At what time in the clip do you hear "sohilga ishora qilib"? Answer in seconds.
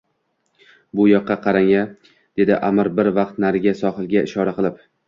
3.85-4.87